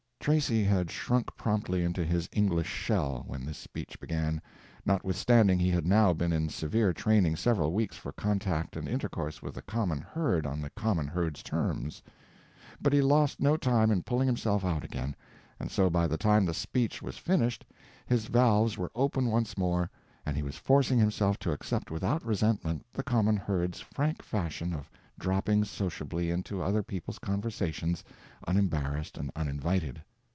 [0.21, 4.39] Tracy had shrunk promptly into his English shell when this speech began,
[4.85, 9.55] notwithstanding he had now been in severe training several weeks for contact and intercourse with
[9.55, 12.03] the common herd on the common herd's terms;
[12.79, 15.15] but he lost no time in pulling himself out again,
[15.59, 17.65] and so by the time the speech was finished
[18.05, 19.89] his valves were open once more,
[20.23, 24.87] and he was forcing himself to accept without resentment the common herd's frank fashion of
[25.17, 28.03] dropping sociably into other people's conversations
[28.47, 29.99] unembarrassed and uninvited.